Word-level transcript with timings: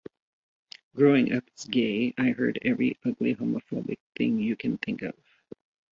Growing 0.95 1.31
up 1.33 1.43
as 1.55 1.65
gay, 1.65 2.11
I 2.17 2.31
heard 2.31 2.57
every 2.63 2.97
ugly 3.05 3.35
homophobic 3.35 3.99
thing 4.17 4.39
you 4.39 4.55
can 4.55 4.79
think 4.79 5.03
of. 5.03 5.13